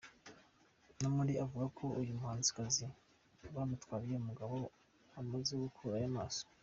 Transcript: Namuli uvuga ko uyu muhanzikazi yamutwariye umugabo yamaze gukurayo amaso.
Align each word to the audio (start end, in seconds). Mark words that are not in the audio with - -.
Namuli 0.99 1.33
uvuga 1.43 1.65
ko 1.77 1.85
uyu 2.01 2.17
muhanzikazi 2.19 2.85
yamutwariye 3.55 4.15
umugabo 4.17 4.55
yamaze 5.13 5.53
gukurayo 5.63 6.07
amaso. 6.13 6.43